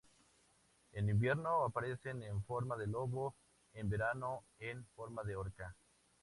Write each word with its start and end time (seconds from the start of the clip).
En 0.93 1.09
invierno, 1.09 1.63
aparecen 1.63 2.23
en 2.23 2.43
forma 2.45 2.75
de 2.75 2.87
lobo, 2.87 3.35
en 3.73 3.87
verano, 3.87 4.41
en 4.57 4.83
forma 4.95 5.23
de 5.23 5.35
orca. 5.35 5.75